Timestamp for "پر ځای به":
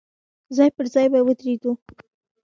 0.75-1.19